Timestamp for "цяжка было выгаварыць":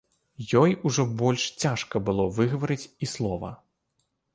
1.67-2.83